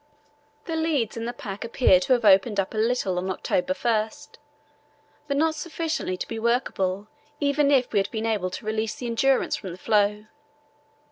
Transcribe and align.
The 0.65 0.75
leads 0.75 1.15
in 1.15 1.25
the 1.25 1.31
pack 1.31 1.63
appeared 1.63 2.01
to 2.01 2.13
have 2.13 2.25
opened 2.25 2.59
out 2.59 2.73
a 2.73 2.77
little 2.79 3.19
on 3.19 3.29
October 3.29 3.75
1, 3.79 4.09
but 5.27 5.37
not 5.37 5.53
sufficiently 5.53 6.17
to 6.17 6.27
be 6.27 6.39
workable 6.39 7.07
even 7.39 7.69
if 7.69 7.93
we 7.93 7.99
had 7.99 8.09
been 8.09 8.25
able 8.25 8.49
to 8.49 8.65
release 8.65 8.95
the 8.95 9.05
Endurance 9.05 9.55
from 9.57 9.73
the 9.73 9.77
floe. 9.77 10.25